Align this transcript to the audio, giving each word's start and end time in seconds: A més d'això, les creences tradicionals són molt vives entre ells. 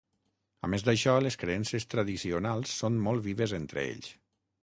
A 0.67 0.69
més 0.73 0.83
d'això, 0.87 1.13
les 1.25 1.35
creences 1.43 1.85
tradicionals 1.91 2.73
són 2.79 2.99
molt 3.09 3.25
vives 3.27 3.57
entre 3.61 3.85
ells. 3.93 4.09